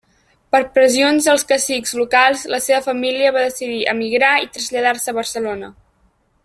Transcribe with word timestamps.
Per 0.53 0.61
pressions 0.77 1.27
dels 1.29 1.43
cacics 1.51 1.93
locals, 2.01 2.47
la 2.55 2.61
seva 2.69 2.81
família 2.89 3.35
va 3.37 3.45
decidir 3.49 3.79
emigrar 3.95 4.35
i 4.47 4.53
traslladar-se 4.57 5.13
a 5.15 5.19
Barcelona. 5.23 5.75